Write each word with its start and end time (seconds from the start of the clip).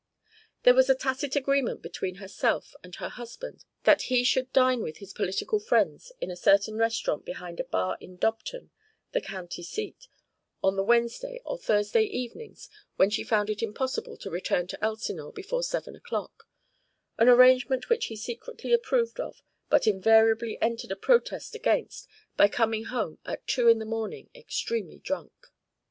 There 0.63 0.73
was 0.73 0.89
a 0.89 0.95
tacit 0.95 1.35
agreement 1.35 1.83
between 1.83 2.15
herself 2.15 2.73
and 2.83 2.95
her 2.95 3.09
husband 3.09 3.65
that 3.83 4.01
he 4.09 4.23
should 4.23 4.51
dine 4.51 4.81
with 4.81 4.97
his 4.97 5.13
political 5.13 5.59
friends 5.59 6.11
in 6.19 6.31
a 6.31 6.35
certain 6.35 6.75
restaurant 6.75 7.23
behind 7.23 7.59
a 7.59 7.63
bar 7.65 7.99
in 8.01 8.17
Dobton, 8.17 8.71
the 9.11 9.21
county 9.21 9.61
seat, 9.61 10.07
on 10.63 10.75
the 10.75 10.81
Wednesday 10.83 11.39
or 11.45 11.55
Thursday 11.59 12.01
evenings 12.01 12.67
when 12.95 13.11
she 13.11 13.23
found 13.23 13.51
it 13.51 13.61
impossible 13.61 14.17
to 14.17 14.31
return 14.31 14.65
to 14.69 14.83
Elsinore 14.83 15.33
before 15.33 15.61
seven 15.61 15.95
o'clock; 15.95 16.49
an 17.19 17.29
arrangement 17.29 17.87
which 17.87 18.05
he 18.07 18.15
secretly 18.15 18.73
approved 18.73 19.19
of 19.19 19.43
but 19.69 19.85
invariably 19.85 20.57
entered 20.63 20.89
a 20.91 20.95
protest 20.95 21.53
against 21.53 22.07
by 22.37 22.47
coming 22.47 22.85
home 22.85 23.19
at 23.23 23.45
two 23.45 23.67
in 23.67 23.77
the 23.77 23.85
morning 23.85 24.31
extremely 24.33 24.97
drunk. 24.97 25.31